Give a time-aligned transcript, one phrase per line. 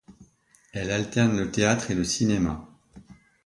[0.73, 2.65] Elle alterne le théâtre et le cinéma.